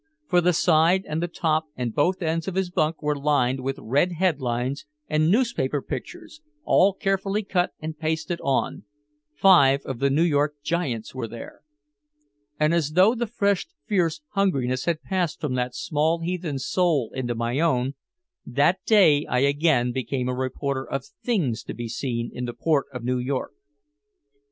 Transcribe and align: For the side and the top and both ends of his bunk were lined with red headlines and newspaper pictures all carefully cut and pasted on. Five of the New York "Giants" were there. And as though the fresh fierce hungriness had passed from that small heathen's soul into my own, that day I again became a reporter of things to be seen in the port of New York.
For 0.27 0.41
the 0.41 0.51
side 0.51 1.05
and 1.07 1.21
the 1.21 1.27
top 1.27 1.65
and 1.75 1.93
both 1.93 2.23
ends 2.23 2.47
of 2.47 2.55
his 2.55 2.71
bunk 2.71 3.03
were 3.03 3.15
lined 3.15 3.59
with 3.59 3.77
red 3.77 4.13
headlines 4.13 4.87
and 5.07 5.29
newspaper 5.29 5.79
pictures 5.79 6.41
all 6.63 6.95
carefully 6.95 7.43
cut 7.43 7.73
and 7.79 7.95
pasted 7.99 8.41
on. 8.43 8.83
Five 9.35 9.81
of 9.85 9.99
the 9.99 10.09
New 10.09 10.23
York 10.23 10.55
"Giants" 10.63 11.13
were 11.13 11.27
there. 11.27 11.61
And 12.59 12.73
as 12.73 12.93
though 12.93 13.13
the 13.13 13.27
fresh 13.27 13.67
fierce 13.85 14.21
hungriness 14.29 14.85
had 14.85 15.03
passed 15.03 15.39
from 15.39 15.53
that 15.53 15.75
small 15.75 16.21
heathen's 16.21 16.65
soul 16.65 17.11
into 17.13 17.35
my 17.35 17.59
own, 17.59 17.93
that 18.43 18.83
day 18.87 19.27
I 19.27 19.41
again 19.41 19.91
became 19.91 20.27
a 20.27 20.33
reporter 20.33 20.83
of 20.83 21.05
things 21.05 21.61
to 21.65 21.75
be 21.75 21.87
seen 21.87 22.31
in 22.33 22.45
the 22.45 22.53
port 22.53 22.87
of 22.91 23.03
New 23.03 23.19
York. 23.19 23.53